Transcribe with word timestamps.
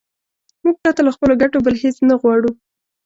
موږ 0.63 0.75
پرته 0.83 1.01
له 1.03 1.11
خپلو 1.15 1.33
ګټو 1.41 1.57
بل 1.65 1.75
هېڅ 1.83 1.97
نه 2.09 2.15
غواړو. 2.21 2.49